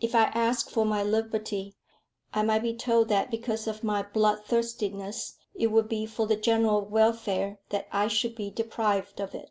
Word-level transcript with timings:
If 0.00 0.14
I 0.14 0.26
asked 0.26 0.70
for 0.70 0.84
my 0.84 1.02
liberty, 1.02 1.74
I 2.32 2.42
might 2.44 2.60
be 2.62 2.72
told 2.72 3.08
that 3.08 3.32
because 3.32 3.66
of 3.66 3.82
my 3.82 4.04
bloodthirstiness 4.04 5.34
it 5.56 5.72
would 5.72 5.88
be 5.88 6.06
for 6.06 6.28
the 6.28 6.36
general 6.36 6.82
welfare 6.82 7.58
that 7.70 7.88
I 7.90 8.06
should 8.06 8.36
be 8.36 8.48
deprived 8.52 9.18
of 9.20 9.34
it. 9.34 9.50